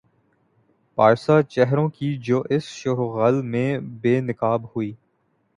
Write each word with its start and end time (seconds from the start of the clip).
پارسا 0.97 1.41
چہروں 1.43 1.87
کی 1.89 2.15
جو 2.19 2.41
اس 2.49 2.63
شوروغل 2.71 3.41
میں 3.43 3.69
بے 4.01 4.19
نقاب 4.21 4.65
ہوئی۔ 4.65 4.91